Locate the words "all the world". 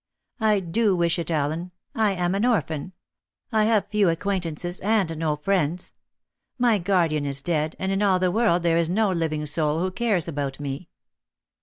8.01-8.63